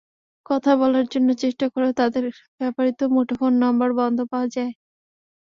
কথা 0.45 0.71
বলার 0.81 1.05
জন্য 1.13 1.29
চেষ্টা 1.41 1.65
করেও 1.73 1.91
তাঁদের 1.99 2.25
ব্যবহৃত 2.59 2.99
মুঠোফোন 3.13 3.53
নম্বর 3.63 3.89
বন্ধ 3.99 4.17
পাওয়া 4.31 4.47
যায়। 4.55 4.71